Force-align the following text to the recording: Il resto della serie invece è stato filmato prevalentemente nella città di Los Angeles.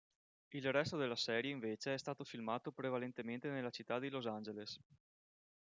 Il 0.49 0.71
resto 0.71 0.97
della 0.97 1.15
serie 1.15 1.51
invece 1.51 1.93
è 1.93 1.97
stato 1.99 2.23
filmato 2.23 2.71
prevalentemente 2.71 3.51
nella 3.51 3.69
città 3.69 3.99
di 3.99 4.09
Los 4.09 4.25
Angeles. 4.25 4.79